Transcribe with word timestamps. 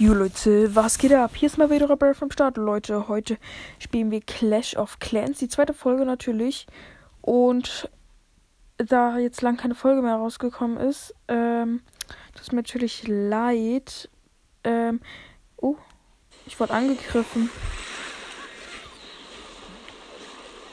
Jo 0.00 0.14
Leute, 0.14 0.76
was 0.76 0.96
geht 0.96 1.12
ab? 1.12 1.32
Hier 1.34 1.48
ist 1.48 1.58
mal 1.58 1.70
wieder 1.70 1.90
Rebel 1.90 2.14
vom 2.14 2.30
Start. 2.30 2.56
Leute, 2.56 3.08
heute 3.08 3.36
spielen 3.80 4.12
wir 4.12 4.20
Clash 4.20 4.76
of 4.76 5.00
Clans, 5.00 5.40
die 5.40 5.48
zweite 5.48 5.74
Folge 5.74 6.04
natürlich. 6.04 6.68
Und 7.20 7.90
da 8.76 9.18
jetzt 9.18 9.42
lang 9.42 9.56
keine 9.56 9.74
Folge 9.74 10.00
mehr 10.02 10.14
rausgekommen 10.14 10.76
ist, 10.78 11.16
ähm, 11.26 11.80
tut 12.36 12.52
mir 12.52 12.58
natürlich 12.58 13.08
leid. 13.08 14.08
Ähm, 14.62 15.00
oh, 15.56 15.74
ich 16.46 16.60
wurde 16.60 16.74
angegriffen. 16.74 17.50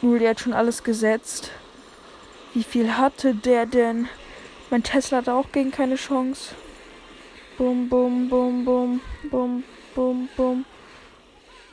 Nur 0.04 0.20
der 0.20 0.30
hat 0.30 0.40
schon 0.40 0.54
alles 0.54 0.84
gesetzt. 0.84 1.50
Wie 2.54 2.64
viel 2.64 2.96
hatte 2.96 3.34
der 3.34 3.66
denn? 3.66 4.08
Mein 4.70 4.84
Tesla 4.84 5.18
hat 5.18 5.30
auch 5.30 5.52
gegen 5.52 5.72
keine 5.72 5.96
Chance. 5.96 6.54
Bum, 7.58 7.88
bum, 7.88 8.28
bum, 8.28 8.66
bum, 8.66 9.02
bum, 9.32 9.64
bum, 9.96 10.30
bum, 10.36 10.66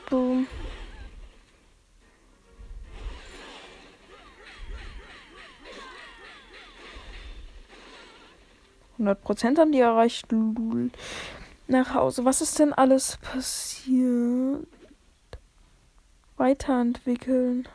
bum. 0.09 0.47
Prozent 9.23 9.59
haben 9.59 9.73
die 9.73 9.79
erreicht. 9.79 10.27
Nach 11.67 11.93
Hause. 11.93 12.23
Was 12.23 12.39
ist 12.39 12.59
denn 12.59 12.71
alles 12.71 13.17
passiert? 13.17 14.65
Weiterentwickeln. 16.37 17.67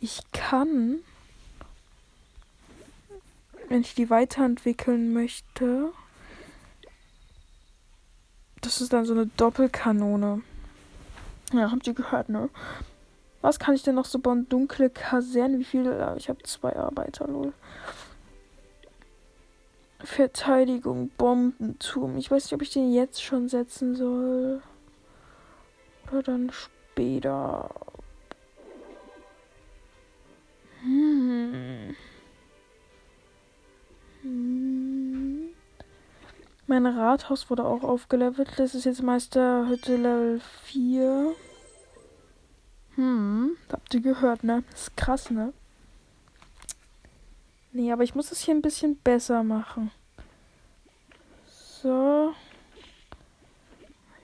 Ich 0.00 0.20
kann 0.32 0.98
wenn 3.72 3.80
ich 3.80 3.94
die 3.94 4.10
weiterentwickeln 4.10 5.14
möchte. 5.14 5.92
Das 8.60 8.82
ist 8.82 8.92
dann 8.92 9.06
so 9.06 9.14
eine 9.14 9.26
Doppelkanone. 9.26 10.42
Ja, 11.54 11.70
habt 11.70 11.86
ihr 11.86 11.94
gehört, 11.94 12.28
ne? 12.28 12.50
Was 13.40 13.58
kann 13.58 13.74
ich 13.74 13.82
denn 13.82 13.94
noch 13.94 14.04
so 14.04 14.18
bauen? 14.18 14.46
Dunkle 14.50 14.90
Kasernen. 14.90 15.58
Wie 15.58 15.64
viele? 15.64 16.14
Ich 16.18 16.28
habe 16.28 16.42
zwei 16.42 16.76
Arbeiter, 16.76 17.26
lol. 17.26 17.54
Verteidigung, 20.00 21.08
Bombenturm. 21.16 22.18
Ich 22.18 22.30
weiß 22.30 22.44
nicht, 22.44 22.52
ob 22.52 22.60
ich 22.60 22.70
den 22.72 22.92
jetzt 22.92 23.22
schon 23.22 23.48
setzen 23.48 23.96
soll. 23.96 24.60
Oder 26.10 26.22
dann 26.22 26.50
später. 26.52 27.70
Mein 36.72 36.86
Rathaus 36.86 37.50
wurde 37.50 37.66
auch 37.66 37.82
aufgelevelt. 37.82 38.48
Das 38.56 38.74
ist 38.74 38.86
jetzt 38.86 39.02
Meisterhütte 39.02 39.94
Level 39.94 40.40
4. 40.62 41.34
Hm, 42.94 43.58
habt 43.70 43.92
ihr 43.92 44.00
gehört, 44.00 44.42
ne? 44.42 44.64
Das 44.70 44.84
ist 44.84 44.96
krass, 44.96 45.30
ne? 45.30 45.52
Nee, 47.72 47.92
aber 47.92 48.04
ich 48.04 48.14
muss 48.14 48.32
es 48.32 48.40
hier 48.40 48.54
ein 48.54 48.62
bisschen 48.62 48.96
besser 48.96 49.42
machen. 49.42 49.90
So. 51.82 52.32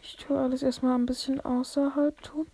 Ich 0.00 0.16
tue 0.16 0.38
alles 0.38 0.62
erstmal 0.62 0.94
ein 0.94 1.04
bisschen 1.04 1.42
außerhalb 1.42 2.18
tun. 2.22 2.46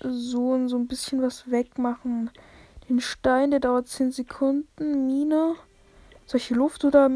So 0.00 0.50
und 0.54 0.68
so 0.68 0.76
ein 0.76 0.88
bisschen 0.88 1.22
was 1.22 1.48
wegmachen. 1.48 2.32
Den 2.88 3.00
Stein, 3.00 3.50
der 3.50 3.60
dauert 3.60 3.88
10 3.88 4.12
Sekunden. 4.12 5.06
Mine. 5.06 5.56
Soll 6.26 6.38
ich 6.38 6.50
Luft- 6.50 6.84
oder 6.84 7.10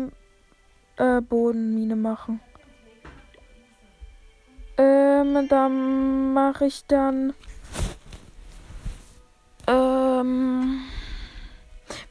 äh, 0.96 1.20
Bodenmine 1.20 1.96
machen? 1.96 2.40
Ähm, 4.76 5.48
dann 5.48 6.32
mache 6.32 6.66
ich 6.66 6.84
dann. 6.86 7.34
Ähm. 9.66 10.82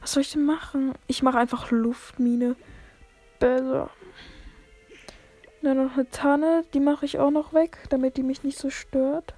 Was 0.00 0.12
soll 0.12 0.22
ich 0.22 0.32
denn 0.32 0.44
machen? 0.44 0.94
Ich 1.06 1.22
mache 1.22 1.38
einfach 1.38 1.70
Luftmine. 1.70 2.56
Besser. 3.38 3.90
Dann 5.62 5.84
noch 5.84 5.94
eine 5.94 6.08
Tanne, 6.08 6.64
die 6.72 6.80
mache 6.80 7.04
ich 7.04 7.18
auch 7.18 7.30
noch 7.30 7.52
weg, 7.52 7.78
damit 7.90 8.16
die 8.16 8.22
mich 8.22 8.42
nicht 8.42 8.58
so 8.58 8.70
stört. 8.70 9.34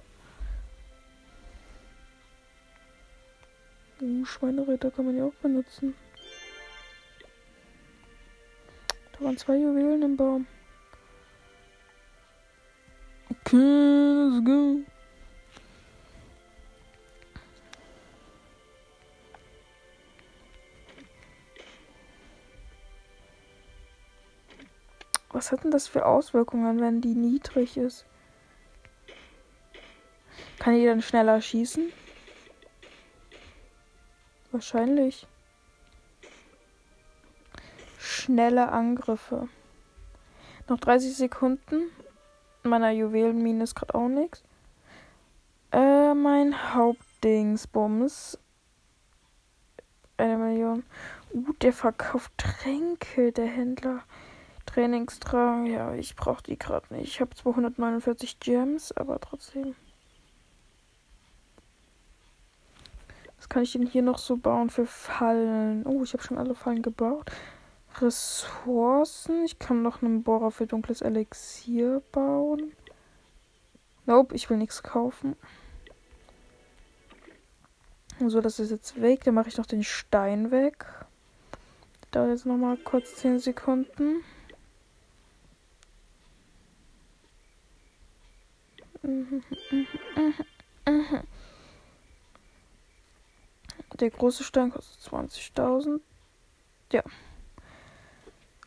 Uh, 4.03 4.25
Schweinereiter 4.25 4.91
kann 4.91 5.05
man 5.05 5.15
ja 5.15 5.23
auch 5.23 5.33
benutzen. 5.35 5.95
Da 9.13 9.23
waren 9.23 9.37
zwei 9.37 9.55
Juwelen 9.55 10.01
im 10.01 10.17
Baum. 10.17 10.45
Okay, 13.29 13.55
let's 13.55 14.43
go. 14.43 14.79
Was 25.31 25.53
hat 25.53 25.63
denn 25.63 25.71
das 25.71 25.87
für 25.87 26.05
Auswirkungen, 26.05 26.81
wenn 26.81 26.99
die 26.99 27.15
niedrig 27.15 27.77
ist? 27.77 28.05
Kann 30.59 30.75
die 30.75 30.85
dann 30.85 31.01
schneller 31.01 31.41
schießen? 31.41 31.93
Wahrscheinlich. 34.53 35.25
Schnelle 37.97 38.71
Angriffe. 38.71 39.49
Noch 40.69 40.79
30 40.79 41.17
Sekunden. 41.17 41.89
Meiner 42.61 42.91
Juwelenmine 42.91 43.63
ist 43.63 43.73
gerade 43.73 43.95
auch 43.95 44.07
nichts. 44.07 44.43
Äh, 45.71 46.13
mein 46.13 46.75
Hauptdingsbums. 46.75 48.37
Eine 50.17 50.37
Million. 50.37 50.83
Uh, 51.33 51.53
der 51.53 51.73
verkauft 51.73 52.31
Tränke, 52.37 53.31
der 53.31 53.47
Händler. 53.47 54.03
Trainingstrang. 54.67 55.65
Ja, 55.65 55.95
ich 55.95 56.15
brauche 56.15 56.43
die 56.43 56.59
gerade 56.59 56.93
nicht. 56.93 57.07
Ich 57.07 57.21
habe 57.21 57.35
249 57.35 58.39
Gems, 58.39 58.91
aber 58.91 59.19
trotzdem. 59.19 59.75
Was 63.43 63.49
kann 63.49 63.63
ich 63.63 63.73
denn 63.73 63.85
hier 63.85 64.03
noch 64.03 64.19
so 64.19 64.37
bauen 64.37 64.69
für 64.69 64.85
Fallen? 64.85 65.85
Oh, 65.85 66.01
ich 66.01 66.13
habe 66.13 66.23
schon 66.23 66.37
alle 66.37 66.55
Fallen 66.55 66.81
gebaut. 66.81 67.29
Ressourcen. 67.99 69.43
Ich 69.43 69.59
kann 69.59 69.81
noch 69.81 70.01
einen 70.01 70.23
Bohrer 70.23 70.49
für 70.49 70.65
dunkles 70.65 71.01
Elixier 71.01 72.01
bauen. 72.13 72.71
Nope, 74.05 74.33
ich 74.33 74.49
will 74.49 74.55
nichts 74.55 74.81
kaufen. 74.81 75.35
So, 78.25 78.39
das 78.39 78.59
ist 78.59 78.71
jetzt 78.71 79.01
weg. 79.01 79.25
Dann 79.25 79.33
mache 79.33 79.49
ich 79.49 79.57
noch 79.57 79.65
den 79.65 79.83
Stein 79.83 80.49
weg. 80.49 80.85
Dauert 82.11 82.29
jetzt 82.29 82.45
noch 82.45 82.55
mal 82.55 82.77
kurz 82.77 83.17
10 83.17 83.39
Sekunden. 83.39 84.23
Mhm, 89.01 89.43
mhm, 89.69 89.87
mhm, 90.15 90.33
mhm. 90.87 91.23
Der 93.99 94.09
große 94.09 94.43
Stein 94.43 94.71
kostet 94.71 95.13
20.000. 95.13 95.99
Ja. 96.91 97.03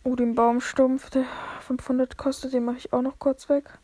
Oh, 0.04 0.14
den 0.14 0.34
Baumstumpf, 0.34 1.10
der 1.10 1.24
500 1.62 2.16
kostet, 2.16 2.52
den 2.52 2.64
mache 2.64 2.76
ich 2.78 2.92
auch 2.92 3.02
noch 3.02 3.18
kurz 3.18 3.48
weg. 3.48 3.78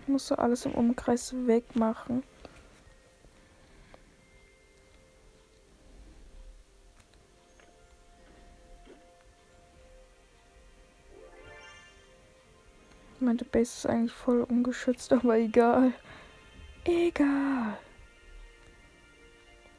Ich 0.00 0.08
muss 0.08 0.26
so 0.26 0.36
alles 0.36 0.64
im 0.64 0.72
Umkreis 0.72 1.34
wegmachen. 1.46 2.22
Meine 13.20 13.44
Base 13.44 13.78
ist 13.78 13.86
eigentlich 13.86 14.12
voll 14.12 14.42
ungeschützt, 14.42 15.12
aber 15.12 15.36
egal. 15.38 15.92
Egal. 16.84 17.78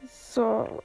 So. 0.06 0.82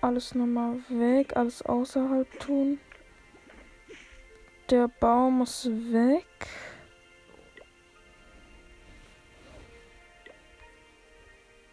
Alles 0.00 0.34
nochmal 0.34 0.78
weg, 0.88 1.36
alles 1.36 1.60
außerhalb 1.62 2.40
tun. 2.40 2.78
Der 4.70 4.88
Baum 4.88 5.38
muss 5.38 5.66
weg. 5.66 6.24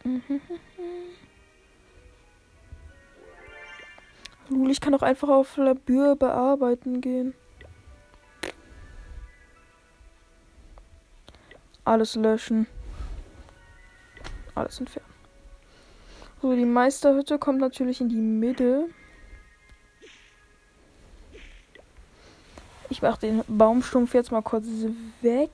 Mhm. 0.03 0.41
Lul, 4.65 4.71
ich 4.71 4.81
kann 4.81 4.95
auch 4.95 5.03
einfach 5.03 5.29
auf 5.29 5.57
Labür 5.57 6.15
bearbeiten 6.15 6.99
gehen. 6.99 7.35
Alles 11.83 12.15
löschen. 12.15 12.65
Alles 14.55 14.79
entfernen. 14.79 15.13
So, 16.41 16.55
die 16.55 16.65
Meisterhütte 16.65 17.37
kommt 17.37 17.59
natürlich 17.59 18.01
in 18.01 18.09
die 18.09 18.15
Mitte. 18.15 18.89
Ich 22.89 23.03
mache 23.03 23.19
den 23.19 23.43
Baumstumpf 23.47 24.15
jetzt 24.15 24.31
mal 24.31 24.41
kurz 24.41 24.65
weg. 25.21 25.51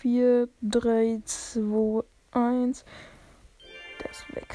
4, 0.00 0.48
3, 0.62 1.20
2, 1.26 2.04
1. 2.32 2.84
Der 4.00 4.10
ist 4.10 4.34
weg. 4.34 4.54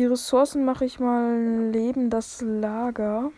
Die 0.00 0.06
Ressourcen 0.06 0.64
mache 0.64 0.86
ich 0.86 0.98
mal 0.98 1.38
neben 1.38 2.08
das 2.08 2.40
Lager. 2.40 3.32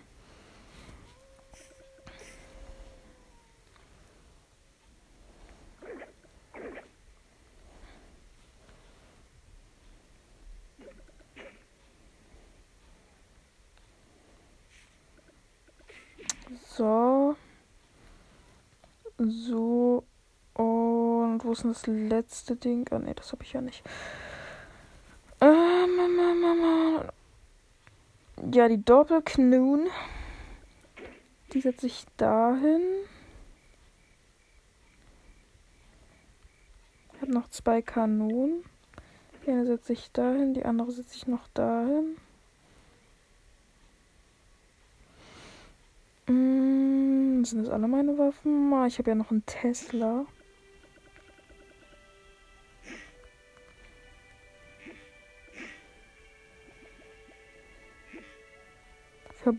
So. 16.76 17.34
So. 19.18 20.04
Und 20.54 21.40
wo 21.42 21.50
ist 21.50 21.64
denn 21.64 21.72
das 21.72 21.86
letzte 21.88 22.54
Ding? 22.54 22.86
Ah, 22.92 23.00
ne, 23.00 23.16
das 23.16 23.32
habe 23.32 23.42
ich 23.42 23.52
ja 23.52 23.60
nicht. 23.60 23.82
Ja, 28.52 28.68
die 28.68 28.84
Doppelknun. 28.84 29.86
Die 31.52 31.60
setze 31.60 31.86
ich 31.86 32.04
dahin. 32.16 32.82
Ich 37.14 37.20
habe 37.22 37.32
noch 37.32 37.48
zwei 37.48 37.82
Kanonen. 37.82 38.64
Die 39.44 39.50
eine 39.50 39.66
setze 39.66 39.92
ich 39.92 40.10
dahin, 40.12 40.54
die 40.54 40.64
andere 40.64 40.92
setze 40.92 41.16
ich 41.16 41.26
noch 41.26 41.48
dahin. 41.48 42.16
Mm, 46.26 47.44
sind 47.44 47.64
das 47.64 47.70
alle 47.70 47.88
meine 47.88 48.18
Waffen? 48.18 48.72
Ah, 48.72 48.86
ich 48.86 48.98
habe 48.98 49.10
ja 49.10 49.14
noch 49.14 49.30
einen 49.30 49.44
Tesla. 49.46 50.26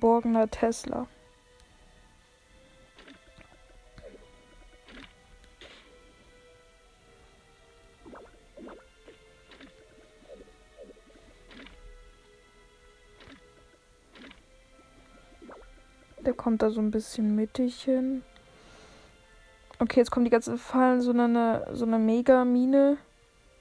Verborgener 0.03 0.51
Tesla. 0.51 1.07
Der 16.19 16.33
kommt 16.33 16.61
da 16.61 16.69
so 16.69 16.81
ein 16.81 16.91
bisschen 16.91 17.33
mittig 17.37 17.83
hin. 17.83 18.23
Okay, 19.79 20.01
jetzt 20.01 20.11
kommt 20.11 20.25
die 20.25 20.31
ganze 20.31 20.57
Fallen, 20.57 20.99
so 20.99 21.11
eine, 21.11 21.65
so 21.71 21.85
eine 21.85 21.97
Mega-Mine. 21.97 22.97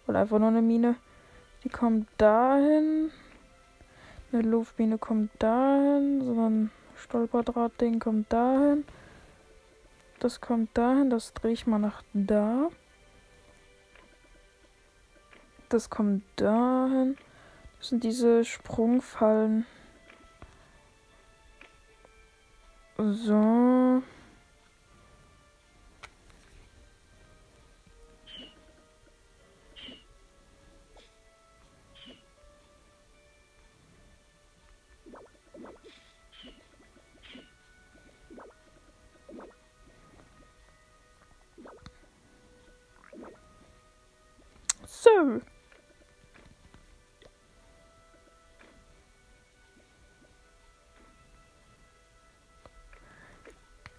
Oder 0.09 0.19
einfach 0.19 0.41
nur 0.41 0.49
eine 0.49 0.63
Mine. 0.63 0.97
Die 1.63 1.69
kommt 1.69 2.09
dahin. 2.19 3.13
Eine 4.33 4.43
Luftmine 4.43 4.97
kommt 4.97 5.31
dahin, 5.43 6.23
so 6.25 6.33
ein 6.33 6.71
Stolperdrahtding 6.97 7.99
kommt 7.99 8.33
dahin. 8.33 8.85
Das 10.21 10.41
kommt 10.41 10.71
dahin, 10.73 11.11
das 11.11 11.35
drehe 11.35 11.53
ich 11.53 11.67
mal 11.67 11.79
nach 11.79 12.03
da. 12.15 12.71
Das 15.69 15.91
kommt 15.91 16.23
dahin. 16.37 17.19
Das 17.79 17.89
sind 17.89 18.05
diese 18.05 18.45
Sprungfallen. 18.45 19.67
So. 22.97 24.03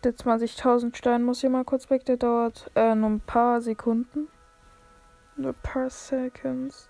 Der 0.03 0.13
20.000 0.13 0.97
Stein 0.97 1.23
muss 1.23 1.39
hier 1.39 1.49
mal 1.49 1.63
kurz 1.63 1.89
weg. 1.89 2.03
Der 2.03 2.17
dauert 2.17 2.69
äh, 2.75 2.93
nur 2.93 3.09
ein 3.09 3.21
paar 3.21 3.61
Sekunden. 3.61 4.27
Nur 5.37 5.51
ein 5.51 5.61
paar 5.63 5.89
Seconds. 5.89 6.89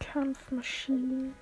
Kampfmaschinen. 0.00 1.34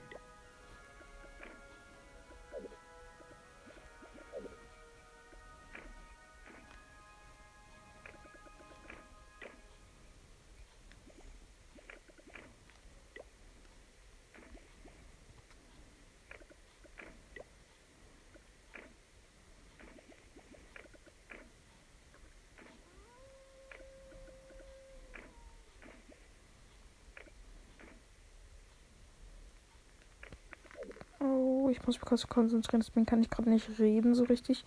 Ich 31.80 31.86
muss 31.86 31.96
mich 31.96 32.06
kurz 32.06 32.26
konzentrieren, 32.26 32.80
deswegen 32.80 33.06
kann 33.06 33.22
ich 33.22 33.30
gerade 33.30 33.48
nicht 33.48 33.78
reden 33.78 34.14
so 34.14 34.24
richtig. 34.24 34.64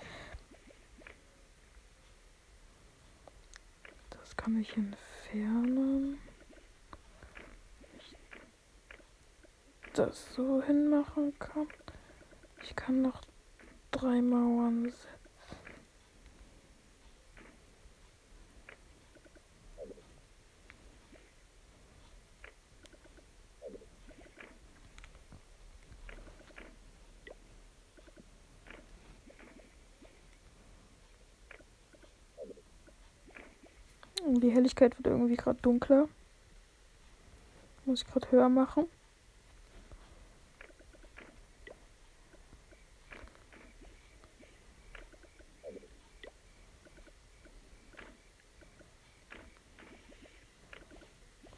Das 4.10 4.36
kann 4.36 4.60
ich 4.60 4.76
entfernen. 4.76 6.18
Das 9.94 10.34
so 10.34 10.62
hinmachen 10.64 11.38
kann. 11.38 11.68
Ich 12.64 12.76
kann 12.76 13.04
noch 13.04 13.22
drei 13.92 14.22
Mauern 14.22 14.86
setzen. 14.86 15.14
Die 34.26 34.50
Helligkeit 34.64 34.98
wird 34.98 35.08
irgendwie 35.08 35.36
gerade 35.36 35.62
dunkler. 35.62 36.08
Muss 37.84 38.02
ich 38.02 38.08
gerade 38.08 38.32
höher 38.32 38.48
machen. 38.48 38.88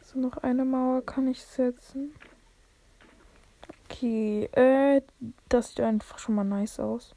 So, 0.02 0.18
noch 0.18 0.38
eine 0.38 0.66
Mauer 0.66 1.06
kann 1.06 1.28
ich 1.28 1.44
setzen. 1.44 2.16
Okay, 3.84 4.46
äh, 4.54 5.04
das 5.48 5.70
sieht 5.70 5.82
einfach 5.82 6.18
schon 6.18 6.34
mal 6.34 6.44
nice 6.44 6.80
aus. 6.80 7.14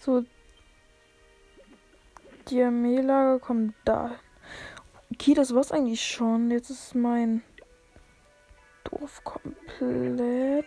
So. 0.00 0.24
Die 2.48 2.62
Armeelager 2.62 3.38
kommen 3.38 3.74
da. 3.84 4.16
Okay, 5.12 5.34
das 5.34 5.54
war's 5.54 5.72
eigentlich 5.72 6.02
schon. 6.02 6.50
Jetzt 6.50 6.70
ist 6.70 6.94
mein 6.94 7.42
Dorf 8.84 9.22
komplett. 9.22 10.64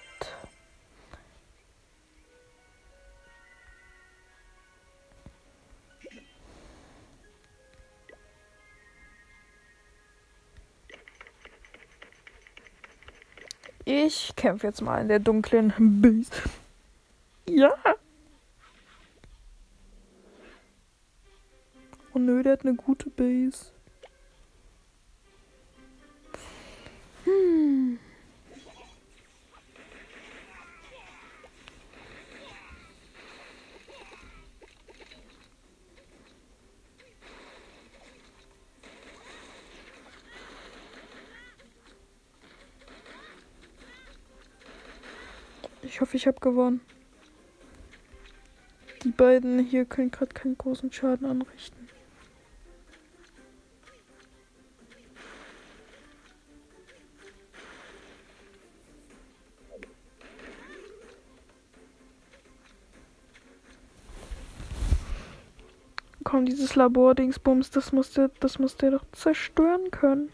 Ich 13.86 14.34
kämpfe 14.36 14.68
jetzt 14.68 14.82
mal 14.82 15.02
in 15.02 15.08
der 15.08 15.20
dunklen 15.20 15.74
Base. 16.02 16.32
Ja. 17.50 17.74
Nö, 22.26 22.44
der 22.44 22.54
hat 22.54 22.66
eine 22.66 22.76
gute 22.76 23.10
Base. 23.10 23.72
Hm. 27.26 28.00
Ich 45.82 46.02
hoffe, 46.02 46.18
ich 46.18 46.26
habe 46.26 46.40
gewonnen. 46.40 46.82
Die 49.04 49.12
beiden 49.12 49.60
hier 49.60 49.86
können 49.86 50.12
gerade 50.12 50.34
keinen 50.34 50.58
großen 50.58 50.92
Schaden 50.92 51.28
anrichten. 51.28 51.83
Komm, 66.34 66.48
dieses 66.48 66.74
Labor-Dingsbums, 66.74 67.70
das 67.70 67.92
musste, 67.92 68.32
das 68.40 68.58
musste 68.58 68.88
er 68.88 68.92
doch 68.94 69.06
zerstören 69.12 69.92
können. 69.92 70.32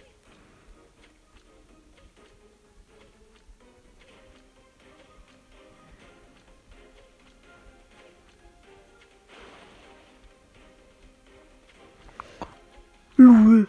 Lul. 13.18 13.68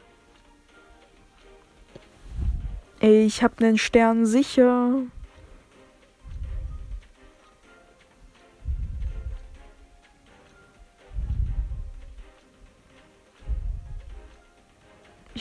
Ey, 3.00 3.26
ich 3.26 3.42
hab 3.42 3.58
nen 3.58 3.76
Stern 3.76 4.24
sicher. 4.24 5.02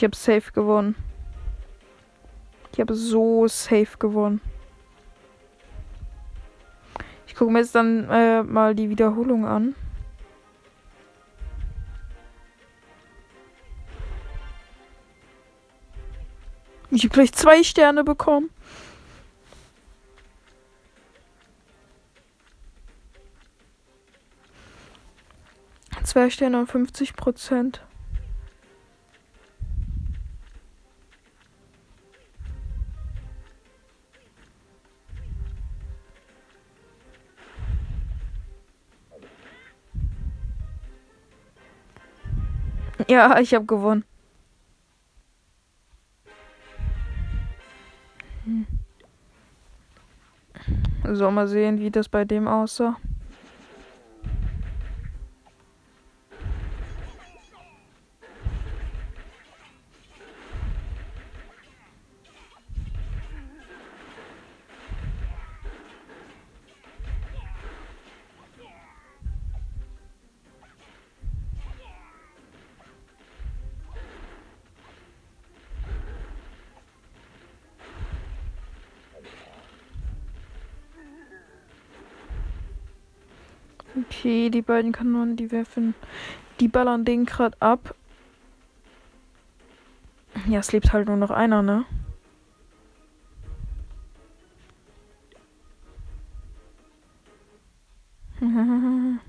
Ich 0.00 0.04
hab 0.04 0.14
safe 0.14 0.50
gewonnen. 0.52 0.94
Ich 2.72 2.80
habe 2.80 2.94
so 2.94 3.46
safe 3.48 3.98
gewonnen. 3.98 4.40
Ich 7.26 7.34
gucke 7.34 7.52
mir 7.52 7.58
jetzt 7.58 7.74
dann 7.74 8.08
äh, 8.08 8.42
mal 8.42 8.74
die 8.74 8.88
Wiederholung 8.88 9.44
an. 9.44 9.74
Ich 16.90 17.04
habe 17.04 17.12
gleich 17.12 17.32
zwei 17.34 17.62
Sterne 17.62 18.02
bekommen. 18.02 18.48
Zwei 26.04 26.30
Sterne 26.30 26.60
und 26.60 26.68
50 26.68 27.16
Prozent. 27.16 27.82
Ja, 43.10 43.40
ich 43.40 43.52
habe 43.54 43.64
gewonnen. 43.66 44.04
So, 51.12 51.28
mal 51.32 51.48
sehen, 51.48 51.80
wie 51.80 51.90
das 51.90 52.08
bei 52.08 52.24
dem 52.24 52.46
aussah. 52.46 52.98
Okay, 83.96 84.50
die 84.50 84.62
beiden 84.62 84.92
Kanonen, 84.92 85.36
die 85.36 85.50
werfen, 85.50 85.94
die 86.60 86.68
ballern 86.68 87.04
den 87.04 87.26
gerade 87.26 87.56
ab. 87.60 87.94
Ja, 90.46 90.60
es 90.60 90.70
lebt 90.72 90.92
halt 90.92 91.08
nur 91.08 91.16
noch 91.16 91.30
einer, 91.30 91.62
ne? 91.62 91.84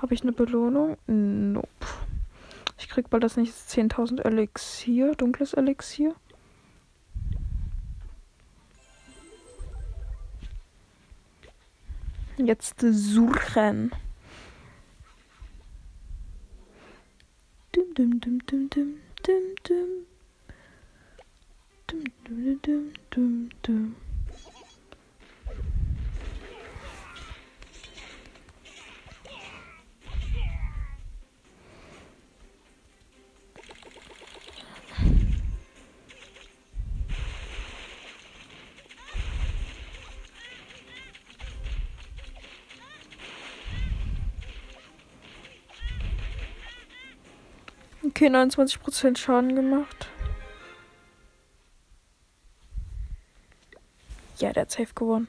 Habe 0.00 0.14
ich 0.14 0.22
eine 0.22 0.32
Belohnung? 0.32 0.96
Nope. 1.06 1.68
Ich 2.78 2.88
krieg 2.88 3.10
bald 3.10 3.22
das 3.22 3.36
nächste 3.36 3.80
10.000 3.80 4.22
Elixier, 4.22 5.14
dunkles 5.14 5.52
Elixier. 5.54 6.14
Jetzt 12.46 12.80
suchen. 12.80 13.92
Dum, 17.72 17.94
dum, 17.94 18.20
dum, 18.20 18.38
dum, 18.46 18.70
dum, 18.70 18.94
dum, 19.22 19.54
dum. 19.62 20.06
Dum, 21.86 22.04
dum, 22.24 22.60
dum, 22.62 22.92
dum, 23.10 23.50
dum. 23.62 23.96
Okay, 48.20 48.28
29% 48.28 49.16
Schaden 49.16 49.56
gemacht. 49.56 50.06
Ja, 54.36 54.52
der 54.52 54.64
hat 54.64 54.70
safe 54.70 54.92
gewonnen. 54.94 55.26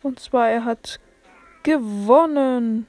Und 0.00 0.20
zwar, 0.20 0.48
er 0.48 0.64
hat 0.64 0.98
gewonnen. 1.62 2.86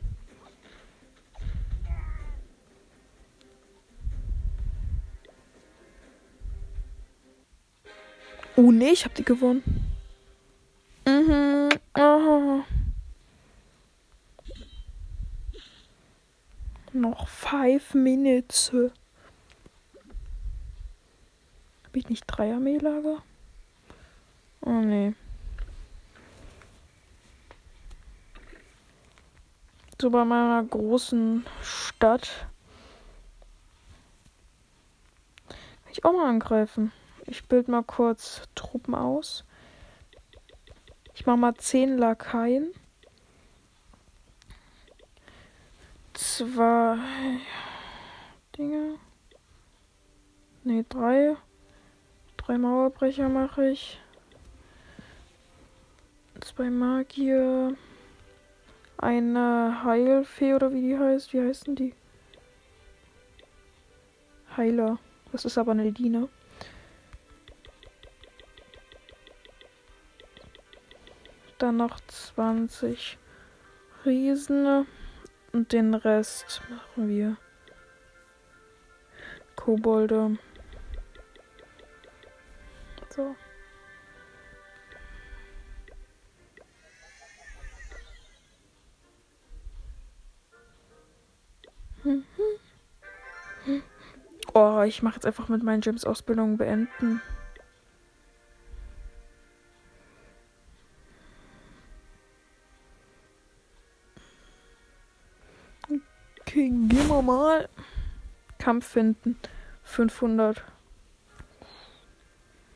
Oh 8.56 8.72
nee, 8.72 8.92
ich 8.92 9.04
hab 9.04 9.14
die 9.14 9.26
gewonnen. 9.26 9.95
noch 17.16 17.28
five 17.30 17.94
minutes. 17.94 18.72
Habe 18.74 18.92
ich 21.94 22.10
nicht 22.10 22.26
Dreier-Mehlager? 22.28 23.24
Oh 24.62 24.82
nee. 24.82 25.14
So 30.02 30.10
bei 30.10 30.26
meiner 30.26 30.62
großen 30.64 31.46
Stadt. 31.62 32.48
Kann 35.48 35.92
ich 35.92 36.04
auch 36.04 36.12
mal 36.12 36.28
angreifen. 36.28 36.92
Ich 37.28 37.48
bild 37.48 37.70
mal 37.70 37.84
kurz 37.84 38.42
Truppen 38.56 38.94
aus. 38.94 39.46
Ich 41.14 41.26
mache 41.26 41.38
mal 41.38 41.56
10 41.56 41.98
Lakaien. 41.98 42.74
Zwei 46.38 46.98
Dinge. 48.58 49.00
Ne, 50.66 50.84
drei. 50.90 51.38
Drei 52.36 52.58
Mauerbrecher 52.58 53.30
mache 53.30 53.70
ich. 53.70 54.02
Zwei 56.42 56.70
Magier. 56.70 57.78
Eine 58.98 59.82
Heilfee 59.86 60.56
oder 60.56 60.74
wie 60.74 60.82
die 60.82 60.98
heißt. 61.00 61.32
Wie 61.32 61.40
heißen 61.40 61.74
die? 61.74 61.96
Heiler. 64.58 65.00
Das 65.32 65.46
ist 65.46 65.58
aber 65.58 65.72
eine 65.72 65.94
Diener. 65.94 66.28
Dann 71.60 71.78
noch 71.78 71.98
20 72.02 73.18
Riesen. 74.06 74.86
Und 75.56 75.72
den 75.72 75.94
Rest 75.94 76.62
machen 76.70 77.08
wir. 77.08 77.38
Kobolde. 79.56 80.38
So. 83.08 83.34
Oh, 94.54 94.82
ich 94.82 95.02
mache 95.02 95.16
jetzt 95.16 95.26
einfach 95.26 95.48
mit 95.48 95.64
meinen 95.64 95.80
Gyms 95.80 96.04
Ausbildung 96.04 96.58
beenden. 96.58 97.22
Okay, 107.16 107.22
gehen 107.22 107.28
wir 107.28 107.34
mal. 107.34 107.70
Kampf 108.58 108.88
finden. 108.88 109.40
500. 109.84 110.64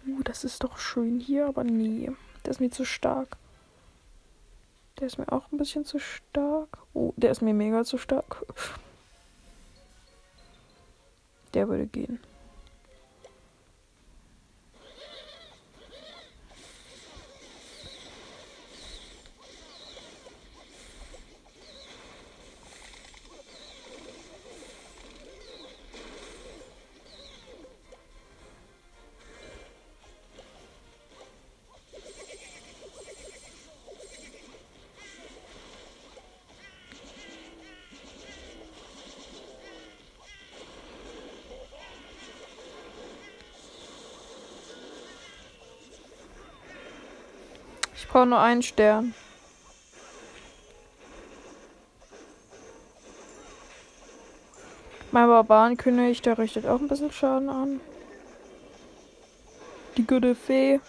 Uh, 0.07 0.23
das 0.23 0.45
ist 0.45 0.63
doch 0.63 0.77
schön 0.77 1.19
hier, 1.19 1.47
aber 1.47 1.65
nee. 1.65 2.09
Der 2.45 2.51
ist 2.51 2.61
mir 2.61 2.69
zu 2.69 2.85
stark. 2.85 3.35
Der 4.97 5.07
ist 5.07 5.17
mir 5.17 5.29
auch 5.31 5.51
ein 5.51 5.57
bisschen 5.57 5.83
zu 5.83 5.99
stark. 5.99 6.77
Oh, 6.93 7.13
der 7.17 7.31
ist 7.31 7.41
mir 7.41 7.53
mega 7.53 7.83
zu 7.83 7.97
stark. 7.97 8.45
Der 11.53 11.67
würde 11.67 11.87
gehen. 11.87 12.19
Brauche 48.09 48.25
nur 48.25 48.39
einen 48.39 48.63
Stern. 48.63 49.13
Mein 55.11 55.27
Barbarenkönig, 55.27 56.21
der 56.21 56.37
richtet 56.37 56.67
auch 56.67 56.79
ein 56.79 56.87
bisschen 56.87 57.11
Schaden 57.11 57.49
an. 57.49 57.79
Die 59.97 60.05
gute 60.05 60.35
Fee. 60.35 60.79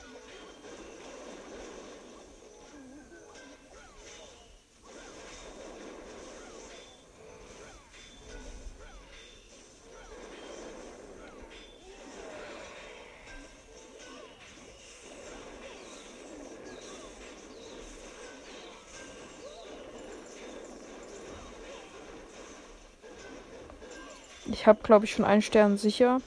Ich 24.52 24.66
habe, 24.66 24.80
glaube 24.82 25.04
ich, 25.04 25.12
schon 25.12 25.24
einen 25.24 25.42
Stern 25.42 25.78
sicher. 25.78 26.20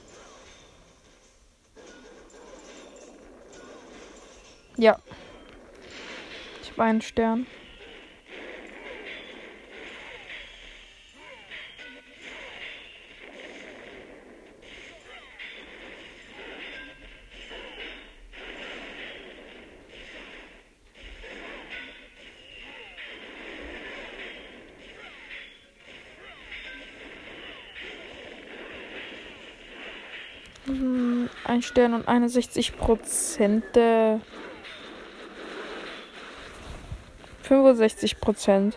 Ja. 4.76 4.98
Ich 6.62 6.70
habe 6.72 6.82
einen 6.84 7.02
Stern. 7.02 7.46
Ein 31.54 31.62
Stern 31.62 31.94
und 31.94 32.08
61 32.08 32.76
Prozent. 32.76 33.64
65 37.42 38.20
Prozent. 38.20 38.76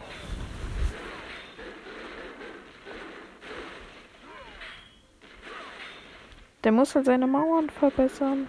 Der 6.64 6.72
muss 6.72 6.96
halt 6.96 7.06
seine 7.06 7.28
Mauern 7.28 7.70
verbessern. 7.70 8.48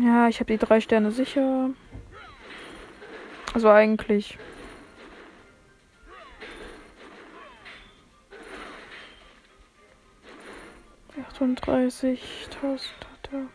Ja, 0.00 0.28
ich 0.28 0.40
habe 0.40 0.52
die 0.52 0.58
drei 0.58 0.80
Sterne 0.80 1.10
sicher. 1.12 1.70
Also 3.52 3.68
eigentlich. 3.68 4.38
38.000 11.38 12.18
hat 12.64 13.30
er. 13.32 13.46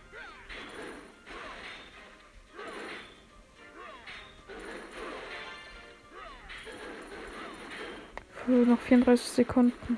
Für 8.45 8.51
noch 8.51 8.79
34 8.79 9.27
Sekunden. 9.27 9.97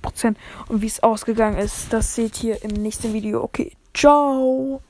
Prozent. 0.00 0.38
Und 0.68 0.82
wie 0.82 0.86
es 0.86 1.02
ausgegangen 1.02 1.58
ist, 1.58 1.92
das 1.92 2.14
seht 2.14 2.42
ihr 2.42 2.62
im 2.62 2.70
nächsten 2.70 3.12
Video. 3.12 3.42
Okay, 3.42 3.72
ciao. 3.94 4.80